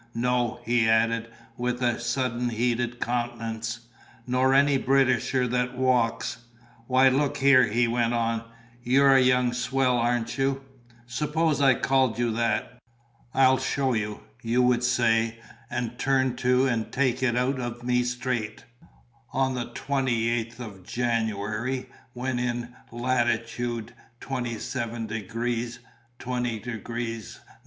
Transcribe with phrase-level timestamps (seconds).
[0.15, 1.27] No," he added,
[1.57, 3.81] with a sudden heated countenance,
[4.25, 6.39] "nor any Britisher that walks!
[6.87, 8.41] Why, look here," he went on,
[8.81, 10.63] "you're a young swell, aren't you?
[11.05, 12.79] Suppose I called you that!
[13.35, 15.37] 'I'll show you,' you would say,
[15.69, 18.63] and turn to and take it out of me straight."
[19.33, 23.45] On the 28th of January, when in lat.
[24.19, 25.77] 27 degrees
[26.17, 27.21] 20' N.